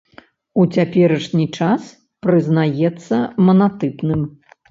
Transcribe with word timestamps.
У 0.61 0.63
цяперашні 0.75 1.45
час 1.57 1.91
прызнаецца 2.27 3.17
манатыпным. 3.51 4.21